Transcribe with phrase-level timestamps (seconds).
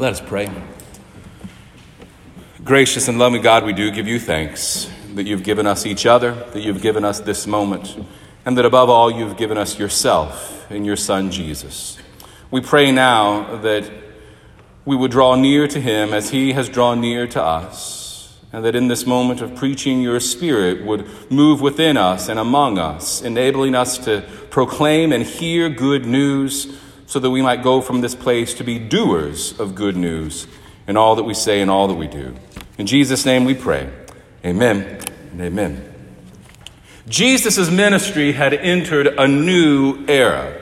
[0.00, 0.50] Let us pray.
[2.64, 6.32] Gracious and loving God, we do give you thanks that you've given us each other,
[6.54, 8.02] that you've given us this moment,
[8.46, 11.98] and that above all, you've given us yourself in your Son, Jesus.
[12.50, 13.90] We pray now that
[14.86, 18.74] we would draw near to him as he has drawn near to us, and that
[18.74, 23.74] in this moment of preaching, your Spirit would move within us and among us, enabling
[23.74, 26.74] us to proclaim and hear good news
[27.10, 30.46] so that we might go from this place to be doers of good news
[30.86, 32.36] in all that we say and all that we do.
[32.78, 33.90] In Jesus' name we pray.
[34.44, 35.00] Amen
[35.32, 35.92] and amen.
[37.08, 40.56] Jesus' ministry had entered a new era.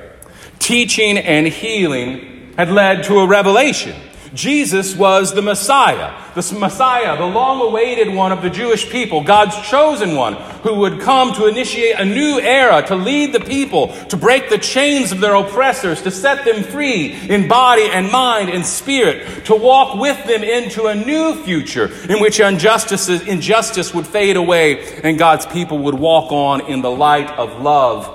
[0.59, 3.95] Teaching and healing had led to a revelation.
[4.35, 9.57] Jesus was the Messiah, the Messiah, the long awaited one of the Jewish people, God's
[9.69, 14.17] chosen one, who would come to initiate a new era, to lead the people, to
[14.17, 18.65] break the chains of their oppressors, to set them free in body and mind and
[18.65, 24.37] spirit, to walk with them into a new future in which injustice, injustice would fade
[24.37, 28.15] away and God's people would walk on in the light of love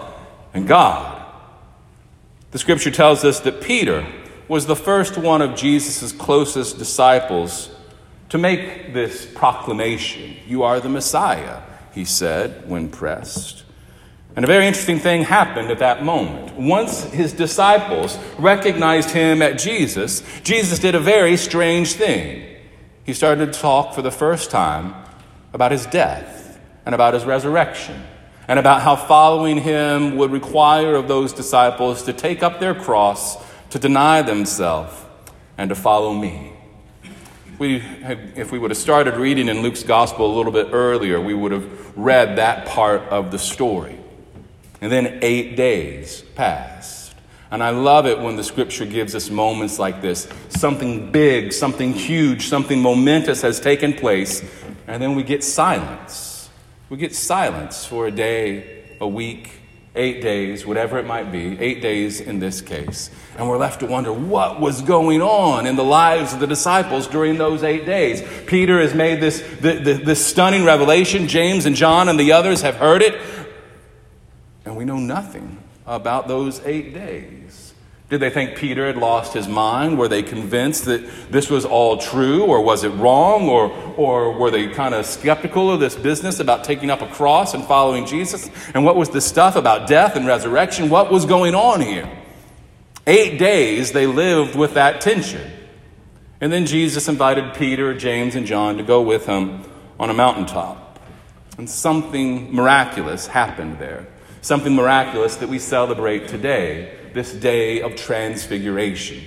[0.53, 1.21] and God.
[2.51, 4.05] The scripture tells us that Peter,
[4.47, 7.69] was the first one of Jesus' closest disciples
[8.29, 10.35] to make this proclamation.
[10.47, 11.61] You are the Messiah,
[11.93, 13.63] he said when pressed.
[14.35, 16.55] And a very interesting thing happened at that moment.
[16.57, 22.43] Once his disciples recognized him at Jesus, Jesus did a very strange thing.
[23.03, 24.95] He started to talk for the first time
[25.53, 28.01] about his death and about his resurrection
[28.47, 33.37] and about how following him would require of those disciples to take up their cross
[33.73, 34.93] to deny themselves,
[35.57, 36.53] and to follow me.
[37.57, 41.19] We had, if we would have started reading in Luke's gospel a little bit earlier,
[41.19, 43.97] we would have read that part of the story.
[44.79, 47.15] And then eight days passed.
[47.49, 50.27] And I love it when the scripture gives us moments like this.
[50.49, 54.43] Something big, something huge, something momentous has taken place,
[54.85, 56.47] and then we get silence.
[56.89, 59.62] We get silence for a day, a week,
[59.95, 63.11] eight days, whatever it might be, eight days in this case.
[63.37, 67.07] And we're left to wonder what was going on in the lives of the disciples
[67.07, 68.23] during those eight days.
[68.47, 71.27] Peter has made this, this stunning revelation.
[71.27, 73.21] James and John and the others have heard it.
[74.65, 77.62] And we know nothing about those eight days.
[78.13, 79.97] Did they think Peter had lost his mind?
[79.97, 83.49] Were they convinced that this was all true, or was it wrong?
[83.49, 87.55] Or, or were they kind of skeptical of this business about taking up a cross
[87.55, 88.51] and following Jesus?
[88.75, 90.91] And what was the stuff about death and resurrection?
[90.91, 92.07] What was going on here?
[93.07, 95.49] Eight days they lived with that tension.
[96.39, 99.63] And then Jesus invited Peter, James, and John to go with him
[99.99, 100.99] on a mountaintop.
[101.57, 104.05] And something miraculous happened there.
[104.43, 109.23] Something miraculous that we celebrate today this day of transfiguration.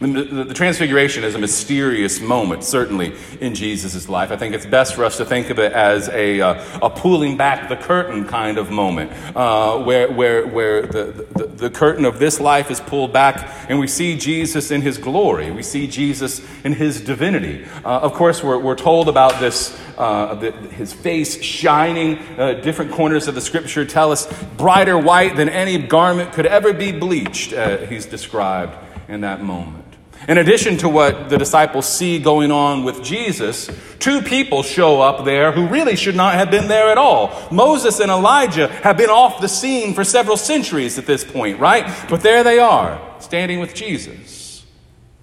[0.00, 4.30] The, the, Transfiguration is a mysterious moment, certainly in Jesus' life.
[4.30, 7.36] I think it's best for us to think of it as a, uh, a pulling
[7.36, 12.20] back the curtain kind of moment, uh, where, where, where the, the, the, curtain of
[12.20, 15.50] this life is pulled back and we see Jesus in his glory.
[15.50, 17.66] We see Jesus in his divinity.
[17.84, 22.18] Uh, of course, we're, we're told about this, uh, the, his face shining.
[22.38, 26.72] Uh, different corners of the scripture tell us brighter white than any garment could ever
[26.72, 28.76] be bleached, uh, he's described
[29.08, 29.87] in that moment.
[30.26, 35.24] In addition to what the disciples see going on with Jesus, two people show up
[35.24, 37.48] there who really should not have been there at all.
[37.50, 41.86] Moses and Elijah have been off the scene for several centuries at this point, right?
[42.10, 44.66] But there they are, standing with Jesus.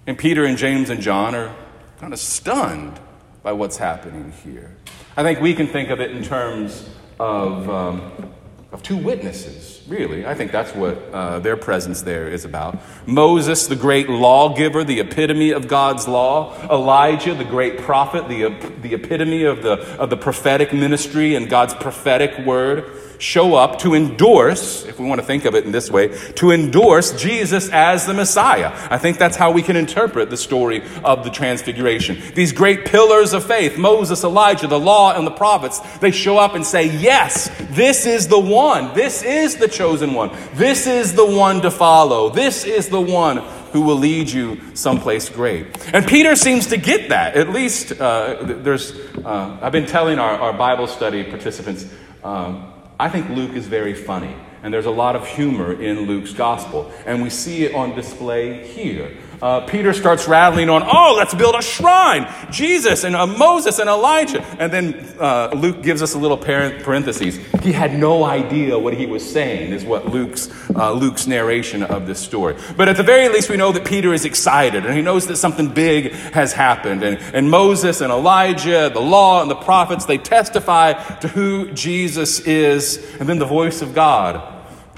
[0.06, 1.54] And Peter and James and John are
[2.00, 2.98] kind of stunned
[3.42, 4.74] by what's happening here.
[5.16, 8.32] I think we can think of it in terms of um,
[8.76, 10.26] of two witnesses, really.
[10.26, 12.78] I think that's what uh, their presence there is about.
[13.06, 16.54] Moses, the great lawgiver, the epitome of God's law.
[16.70, 21.72] Elijah, the great prophet, the, the epitome of the, of the prophetic ministry and God's
[21.72, 22.84] prophetic word
[23.18, 26.50] show up to endorse, if we want to think of it in this way, to
[26.50, 28.72] endorse Jesus as the Messiah.
[28.90, 32.20] I think that's how we can interpret the story of the Transfiguration.
[32.34, 36.54] These great pillars of faith, Moses, Elijah, the law, and the prophets, they show up
[36.54, 38.94] and say, Yes, this is the one.
[38.94, 40.30] This is the chosen one.
[40.54, 42.30] This is the one to follow.
[42.30, 43.38] This is the one
[43.72, 45.66] who will lead you someplace great.
[45.92, 47.36] And Peter seems to get that.
[47.36, 48.92] At least, uh, there's,
[49.24, 51.86] uh, I've been telling our, our Bible study participants,
[52.24, 56.32] um, I think Luke is very funny, and there's a lot of humor in Luke's
[56.32, 59.12] gospel, and we see it on display here.
[59.42, 62.32] Uh, Peter starts rattling on, oh, let's build a shrine.
[62.50, 64.42] Jesus and uh, Moses and Elijah.
[64.58, 67.36] And then uh, Luke gives us a little parenthesis.
[67.62, 72.06] He had no idea what he was saying, is what Luke's, uh, Luke's narration of
[72.06, 72.56] this story.
[72.76, 75.36] But at the very least, we know that Peter is excited and he knows that
[75.36, 77.02] something big has happened.
[77.02, 82.40] And, and Moses and Elijah, the law and the prophets, they testify to who Jesus
[82.40, 83.04] is.
[83.20, 84.54] And then the voice of God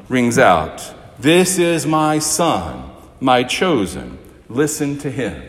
[0.08, 4.18] rings out This is my son, my chosen
[4.48, 5.42] Listen to him.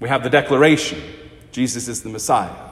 [0.00, 1.00] We have the declaration
[1.52, 2.70] Jesus is the Messiah.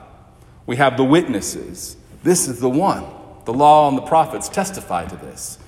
[0.67, 1.97] We have the witnesses.
[2.23, 3.05] This is the one.
[3.45, 5.59] The law and the prophets testify to this.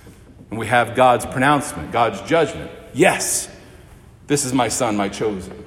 [0.51, 2.71] And we have God's pronouncement, God's judgment.
[2.93, 3.55] Yes,
[4.27, 5.65] this is my son, my chosen.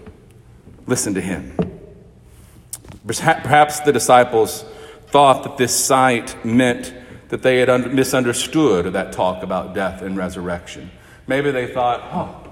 [0.87, 1.55] Listen to him.
[3.07, 4.65] Perhaps the disciples
[5.07, 6.93] thought that this sight meant
[7.29, 10.91] that they had misunderstood that talk about death and resurrection.
[11.27, 12.44] Maybe they thought, oh,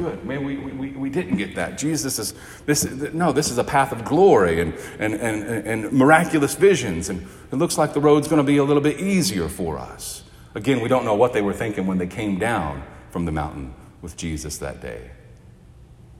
[0.00, 0.24] Good.
[0.24, 1.76] Maybe we, we, we didn't get that.
[1.76, 2.32] Jesus is,
[2.64, 7.10] this, no, this is a path of glory and, and, and, and miraculous visions.
[7.10, 10.24] And it looks like the road's going to be a little bit easier for us.
[10.54, 13.74] Again, we don't know what they were thinking when they came down from the mountain
[14.00, 15.10] with Jesus that day.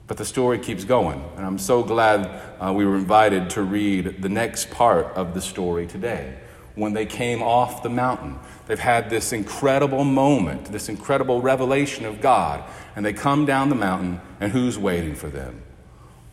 [0.05, 1.23] But the story keeps going.
[1.35, 2.27] And I'm so glad
[2.59, 6.37] uh, we were invited to read the next part of the story today
[6.75, 8.39] when they came off the mountain.
[8.67, 12.63] They've had this incredible moment, this incredible revelation of God,
[12.95, 15.61] and they come down the mountain, and who's waiting for them?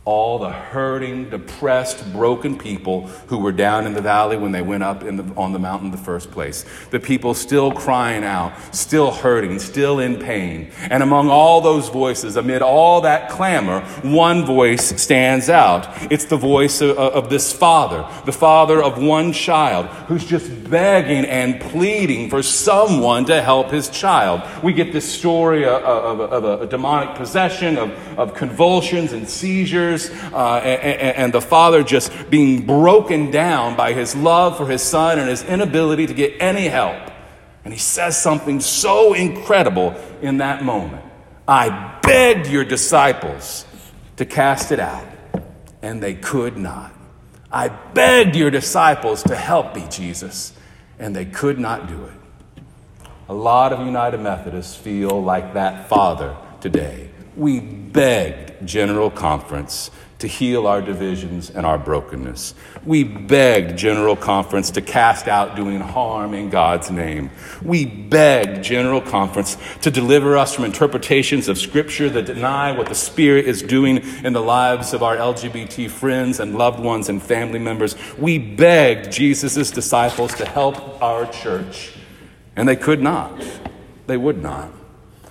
[0.08, 4.82] All the hurting, depressed, broken people who were down in the valley when they went
[4.82, 6.64] up the, on the mountain in the first place.
[6.90, 10.70] The people still crying out, still hurting, still in pain.
[10.88, 15.86] And among all those voices, amid all that clamor, one voice stands out.
[16.10, 21.26] It's the voice of, of this father, the father of one child, who's just begging
[21.26, 24.40] and pleading for someone to help his child.
[24.62, 29.12] We get this story uh, of, of, of a, a demonic possession, of, of convulsions
[29.12, 29.97] and seizures
[30.32, 35.18] uh, and, and the father just being broken down by his love for his son
[35.18, 37.10] and his inability to get any help.
[37.64, 41.04] And he says something so incredible in that moment.
[41.46, 43.66] I begged your disciples
[44.16, 45.06] to cast it out,
[45.82, 46.92] and they could not.
[47.50, 50.52] I begged your disciples to help me, Jesus,
[50.98, 52.12] and they could not do it.
[53.28, 57.07] A lot of United Methodists feel like that father today.
[57.38, 62.52] We begged General Conference to heal our divisions and our brokenness.
[62.84, 67.30] We begged General Conference to cast out doing harm in God's name.
[67.62, 72.96] We begged General Conference to deliver us from interpretations of Scripture that deny what the
[72.96, 77.60] Spirit is doing in the lives of our LGBT friends and loved ones and family
[77.60, 77.94] members.
[78.18, 81.92] We begged Jesus' disciples to help our church,
[82.56, 83.40] and they could not.
[84.08, 84.72] They would not.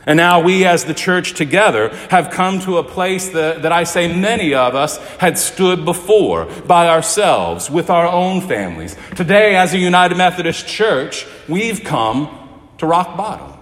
[0.07, 3.83] And now we, as the church together, have come to a place that, that I
[3.83, 8.95] say many of us had stood before by ourselves with our own families.
[9.17, 12.29] Today, as a United Methodist Church, we've come
[12.77, 13.59] to rock bottom.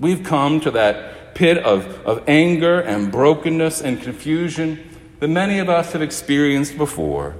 [0.00, 4.82] We've come to that pit of, of anger and brokenness and confusion
[5.20, 7.36] that many of us have experienced before.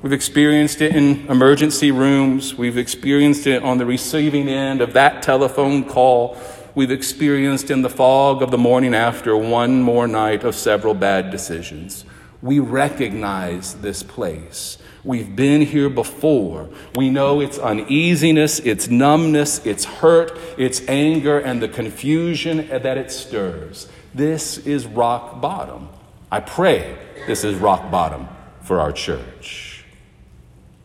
[0.00, 2.54] We've experienced it in emergency rooms.
[2.54, 6.38] We've experienced it on the receiving end of that telephone call
[6.74, 11.30] we've experienced in the fog of the morning after one more night of several bad
[11.30, 12.04] decisions.
[12.42, 14.78] We recognize this place.
[15.04, 16.70] We've been here before.
[16.94, 23.10] We know its uneasiness, its numbness, its hurt, its anger, and the confusion that it
[23.10, 23.88] stirs.
[24.14, 25.88] This is rock bottom.
[26.30, 28.28] I pray this is rock bottom
[28.62, 29.84] for our church.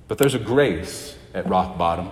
[0.08, 2.10] But there's a grace at rock bottom.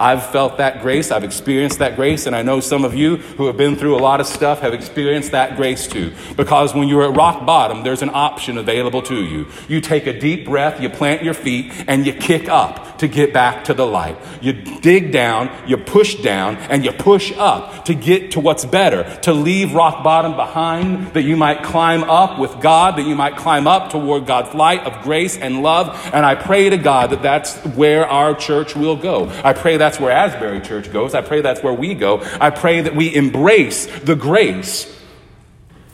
[0.00, 1.10] I've felt that grace.
[1.10, 2.26] I've experienced that grace.
[2.26, 4.72] And I know some of you who have been through a lot of stuff have
[4.74, 6.12] experienced that grace too.
[6.36, 9.46] Because when you're at rock bottom, there's an option available to you.
[9.68, 13.32] You take a deep breath, you plant your feet, and you kick up to get
[13.32, 14.16] back to the light.
[14.40, 19.04] You dig down, you push down, and you push up to get to what's better,
[19.22, 23.36] to leave rock bottom behind, that you might climb up with God, that you might
[23.36, 25.98] climb up toward God's light of grace and love.
[26.12, 29.28] And I pray to God that that's where our church will go.
[29.44, 31.14] I pray that's where Asbury Church goes.
[31.14, 32.20] I pray that's where we go.
[32.40, 34.94] I pray that we embrace the grace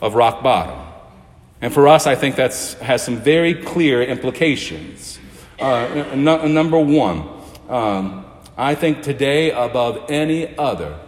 [0.01, 0.81] of rock bottom.
[1.61, 5.19] And for us, I think that has some very clear implications.
[5.59, 7.27] Uh, n- number one,
[7.69, 8.25] um,
[8.57, 10.99] I think today, above any other,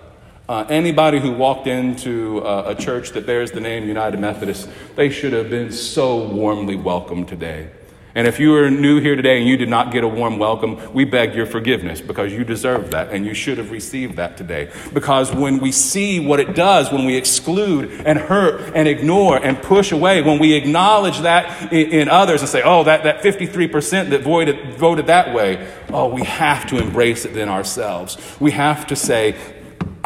[0.48, 5.10] uh, anybody who walked into uh, a church that bears the name United Methodist, they
[5.10, 7.70] should have been so warmly welcomed today.
[8.18, 10.92] And if you are new here today and you did not get a warm welcome,
[10.92, 14.72] we beg your forgiveness because you deserve that and you should have received that today.
[14.92, 19.62] Because when we see what it does, when we exclude and hurt and ignore and
[19.62, 24.10] push away, when we acknowledge that in, in others and say, oh, that, that 53%
[24.10, 28.18] that voted, voted that way, oh, we have to embrace it then ourselves.
[28.40, 29.36] We have to say,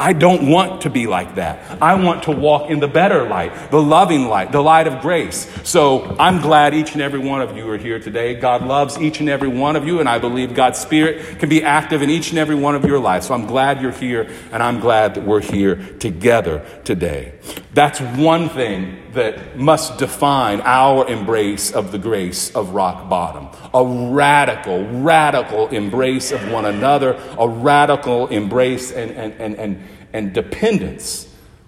[0.01, 1.79] I don't want to be like that.
[1.79, 5.48] I want to walk in the better light, the loving light, the light of grace.
[5.63, 8.34] So I'm glad each and every one of you are here today.
[8.34, 11.62] God loves each and every one of you, and I believe God's Spirit can be
[11.62, 13.27] active in each and every one of your lives.
[13.27, 17.34] So I'm glad you're here, and I'm glad that we're here together today.
[17.75, 23.50] That's one thing that must define our embrace of the grace of rock bottom.
[23.74, 30.34] A radical, radical embrace of one another, a radical embrace and, and, and, and, and
[30.34, 31.27] dependence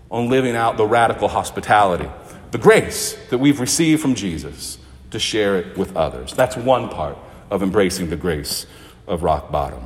[0.10, 2.10] on living out the radical hospitality,
[2.52, 4.78] the grace that we've received from Jesus
[5.12, 6.34] to share it with others.
[6.34, 7.18] That's one part
[7.50, 8.66] of embracing the grace
[9.08, 9.84] of rock bottom.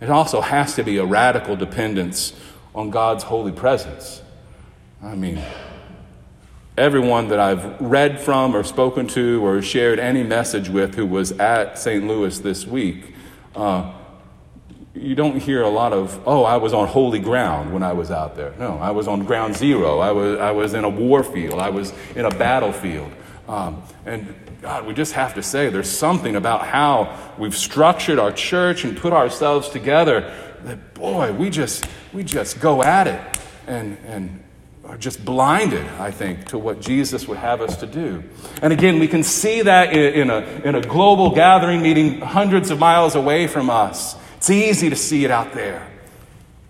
[0.00, 2.32] It also has to be a radical dependence
[2.74, 4.22] on God's holy presence.
[5.02, 5.42] I mean,
[6.76, 11.32] everyone that I've read from or spoken to or shared any message with who was
[11.32, 12.06] at St.
[12.06, 13.14] Louis this week,
[13.54, 13.92] uh,
[14.94, 18.10] you don't hear a lot of, oh, I was on holy ground when I was
[18.10, 18.54] out there.
[18.58, 19.98] No, I was on ground zero.
[19.98, 21.60] I was, I was in a war field.
[21.60, 23.12] I was in a battlefield.
[23.48, 28.32] Um, and God, we just have to say there's something about how we've structured our
[28.32, 30.32] church and put ourselves together
[30.64, 33.38] that, boy, we just, we just go at it.
[33.66, 34.42] And, and
[34.88, 38.22] are just blinded, I think, to what Jesus would have us to do.
[38.62, 42.78] And again, we can see that in, a, in a global gathering meeting hundreds of
[42.78, 44.16] miles away from us.
[44.36, 45.86] It's easy to see it out there.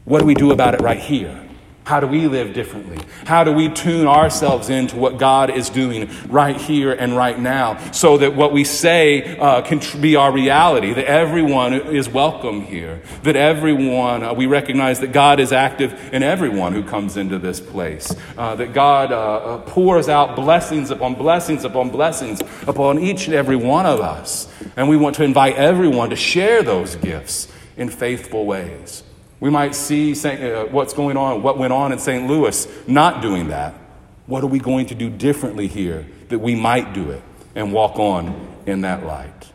[0.05, 1.46] What do we do about it right here?
[1.87, 2.99] How do we live differently?
[3.27, 7.93] How do we tune ourselves into what God is doing right here and right now
[7.93, 13.01] so that what we say uh, can be our reality, that everyone is welcome here,
[13.23, 17.61] that everyone, uh, we recognize that God is active in everyone who comes into this
[17.61, 23.27] place, uh, that God uh, uh, pours out blessings upon blessings upon blessings upon each
[23.27, 24.53] and every one of us.
[24.75, 29.05] And we want to invite everyone to share those gifts in faithful ways.
[29.41, 32.27] We might see uh, what's going on, what went on in St.
[32.27, 33.75] Louis, not doing that.
[34.27, 37.23] What are we going to do differently here that we might do it
[37.55, 39.53] and walk on in that light?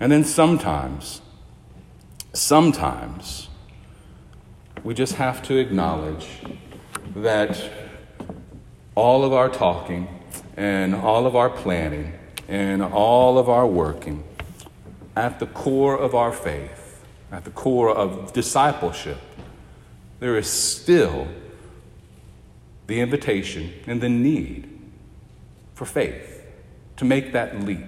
[0.00, 1.20] And then sometimes,
[2.32, 3.48] sometimes,
[4.82, 6.26] we just have to acknowledge
[7.16, 7.58] that
[8.94, 10.08] all of our talking
[10.56, 12.12] and all of our planning
[12.48, 14.22] and all of our working,
[15.16, 16.83] at the core of our faith,
[17.34, 19.18] at the core of discipleship,
[20.20, 21.26] there is still
[22.86, 24.70] the invitation and the need
[25.74, 26.44] for faith
[26.96, 27.84] to make that leap,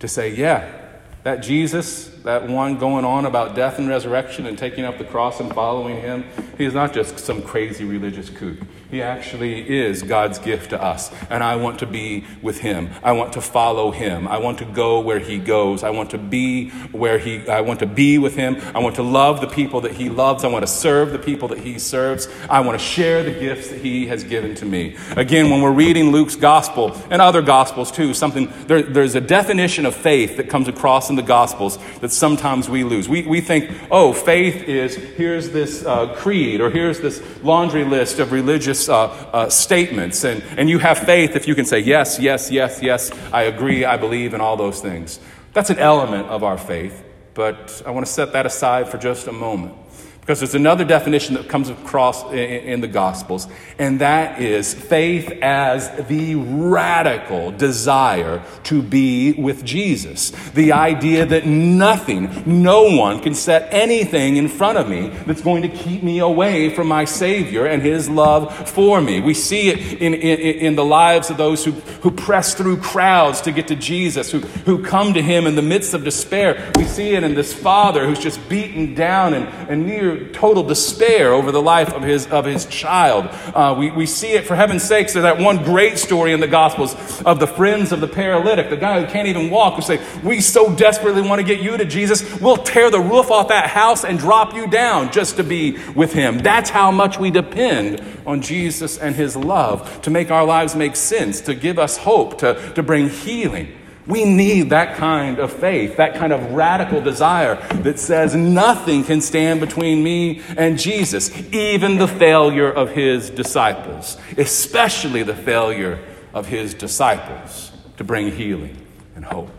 [0.00, 0.80] to say, yeah,
[1.22, 5.38] that Jesus, that one going on about death and resurrection and taking up the cross
[5.38, 6.24] and following him,
[6.58, 8.58] he is not just some crazy religious kook.
[8.92, 11.10] He actually is God's gift to us.
[11.30, 12.90] And I want to be with him.
[13.02, 14.28] I want to follow him.
[14.28, 15.82] I want to go where he goes.
[15.82, 18.58] I want to be where he, I want to be with him.
[18.74, 20.44] I want to love the people that he loves.
[20.44, 22.28] I want to serve the people that he serves.
[22.50, 24.94] I want to share the gifts that he has given to me.
[25.16, 29.86] Again, when we're reading Luke's gospel and other gospels too, something, there, there's a definition
[29.86, 33.08] of faith that comes across in the gospels that sometimes we lose.
[33.08, 38.18] We, we think, oh, faith is here's this uh, creed or here's this laundry list
[38.18, 40.24] of religious uh, uh, statements.
[40.24, 43.84] And, and you have faith if you can say, yes, yes, yes, yes, I agree,
[43.84, 45.20] I believe, and all those things.
[45.52, 49.26] That's an element of our faith, but I want to set that aside for just
[49.26, 49.74] a moment.
[50.22, 55.90] Because there's another definition that comes across in, the Gospels, and that is faith as
[56.06, 60.30] the radical desire to be with Jesus.
[60.50, 65.62] The idea that nothing, no one can set anything in front of me that's going
[65.62, 69.20] to keep me away from my Savior and His love for me.
[69.20, 73.40] We see it in, in, in the lives of those who, who press through crowds
[73.40, 76.70] to get to Jesus, who, who come to Him in the midst of despair.
[76.76, 81.32] We see it in this Father who's just beaten down and, and near total despair
[81.32, 83.26] over the life of his, of his child.
[83.54, 86.48] Uh, we, we see it, for heaven's sakes, there's that one great story in the
[86.48, 90.00] Gospels of the friends of the paralytic, the guy who can't even walk, who say,
[90.22, 93.70] We so desperately want to get you to Jesus, we'll tear the roof off that
[93.70, 96.38] house and drop you down just to be with him.
[96.38, 100.96] That's how much we depend on Jesus and his love to make our lives make
[100.96, 103.76] sense, to give us hope, to, to bring healing.
[104.06, 109.20] We need that kind of faith, that kind of radical desire that says nothing can
[109.20, 116.00] stand between me and Jesus, even the failure of his disciples, especially the failure
[116.34, 118.76] of his disciples to bring healing
[119.14, 119.50] and hope.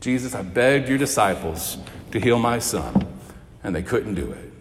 [0.00, 1.78] Jesus, I begged your disciples
[2.12, 3.06] to heal my son,
[3.64, 4.52] and they couldn't do it.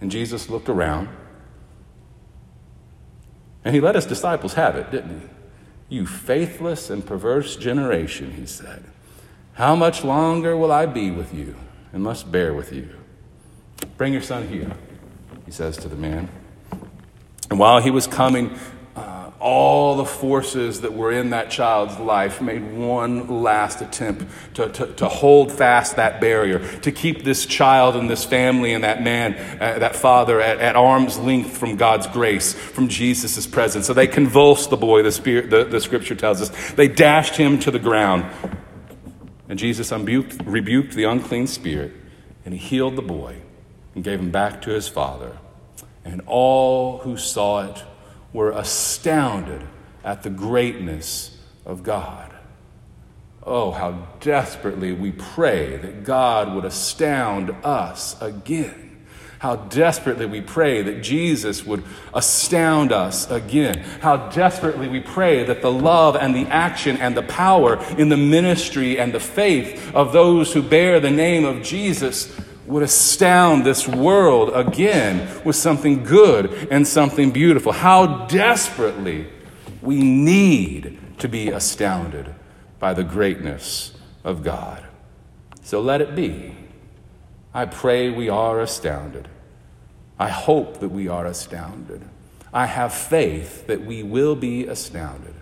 [0.00, 1.08] And Jesus looked around,
[3.64, 5.26] and he let his disciples have it, didn't he?
[5.88, 8.84] You faithless and perverse generation, he said.
[9.54, 11.56] How much longer will I be with you
[11.92, 12.90] and must bear with you?
[13.96, 14.72] Bring your son here,
[15.46, 16.28] he says to the man.
[17.50, 18.58] And while he was coming,
[19.40, 24.86] all the forces that were in that child's life made one last attempt to, to,
[24.94, 29.34] to hold fast that barrier, to keep this child and this family and that man,
[29.60, 33.86] uh, that father, at, at, arm's length from God's grace, from Jesus' presence.
[33.86, 36.72] So they convulsed the boy, the, spirit, the, the scripture tells us.
[36.72, 38.24] They dashed him to the ground.
[39.48, 41.92] And Jesus rebuked, rebuked the unclean spirit,
[42.44, 43.36] and he healed the boy
[43.94, 45.38] and gave him back to his father.
[46.04, 47.84] And all who saw it
[48.32, 49.66] were astounded
[50.04, 52.32] at the greatness of God.
[53.42, 58.88] Oh, how desperately we pray that God would astound us again.
[59.38, 63.78] How desperately we pray that Jesus would astound us again.
[64.00, 68.16] How desperately we pray that the love and the action and the power in the
[68.16, 72.36] ministry and the faith of those who bear the name of Jesus
[72.68, 77.72] would astound this world again with something good and something beautiful.
[77.72, 79.26] How desperately
[79.82, 82.34] we need to be astounded
[82.78, 83.92] by the greatness
[84.24, 84.84] of God.
[85.62, 86.54] So let it be.
[87.52, 89.28] I pray we are astounded.
[90.18, 92.02] I hope that we are astounded.
[92.52, 95.34] I have faith that we will be astounded.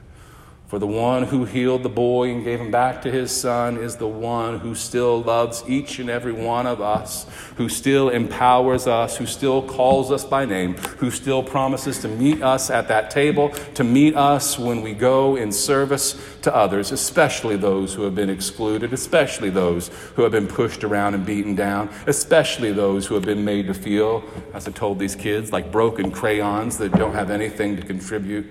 [0.67, 3.97] For the one who healed the boy and gave him back to his son is
[3.97, 9.17] the one who still loves each and every one of us, who still empowers us,
[9.17, 13.51] who still calls us by name, who still promises to meet us at that table,
[13.75, 18.31] to meet us when we go in service to others, especially those who have been
[18.31, 23.25] excluded, especially those who have been pushed around and beaten down, especially those who have
[23.25, 27.31] been made to feel, as I told these kids, like broken crayons that don't have
[27.31, 28.47] anything to contribute.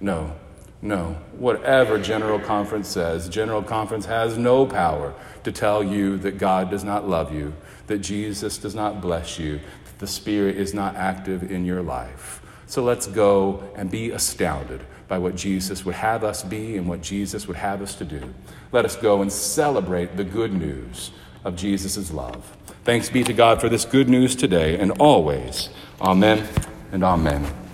[0.00, 0.34] No.
[0.80, 1.16] No.
[1.32, 6.84] Whatever General Conference says, General Conference has no power to tell you that God does
[6.84, 7.54] not love you,
[7.88, 12.40] that Jesus does not bless you, that the Spirit is not active in your life.
[12.66, 17.00] So let's go and be astounded by what Jesus would have us be and what
[17.00, 18.34] Jesus would have us to do.
[18.72, 21.10] Let us go and celebrate the good news
[21.44, 22.56] of Jesus' love.
[22.84, 25.70] Thanks be to God for this good news today and always.
[26.00, 26.46] Amen
[26.92, 27.67] and amen.